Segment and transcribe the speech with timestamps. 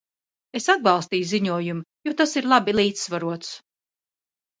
[0.59, 3.53] Es atbalstīju ziņojumu, jo tas ir labi līdzsvarots.